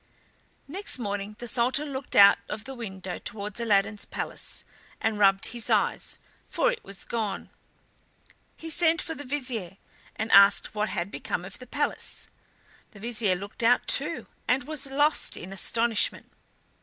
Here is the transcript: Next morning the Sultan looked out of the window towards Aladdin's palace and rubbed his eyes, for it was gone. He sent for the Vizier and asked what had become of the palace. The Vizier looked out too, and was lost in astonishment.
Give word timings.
Next 0.67 0.97
morning 0.97 1.35
the 1.37 1.47
Sultan 1.47 1.93
looked 1.93 2.15
out 2.15 2.39
of 2.49 2.63
the 2.63 2.73
window 2.73 3.19
towards 3.19 3.59
Aladdin's 3.59 4.03
palace 4.05 4.63
and 4.99 5.19
rubbed 5.19 5.45
his 5.53 5.69
eyes, 5.69 6.17
for 6.49 6.71
it 6.71 6.83
was 6.83 7.03
gone. 7.03 7.51
He 8.57 8.71
sent 8.71 8.99
for 8.99 9.13
the 9.13 9.23
Vizier 9.23 9.77
and 10.15 10.31
asked 10.31 10.73
what 10.73 10.89
had 10.89 11.11
become 11.11 11.45
of 11.45 11.59
the 11.59 11.67
palace. 11.67 12.29
The 12.93 12.99
Vizier 12.99 13.35
looked 13.35 13.61
out 13.61 13.85
too, 13.87 14.25
and 14.47 14.63
was 14.63 14.87
lost 14.87 15.37
in 15.37 15.53
astonishment. 15.53 16.31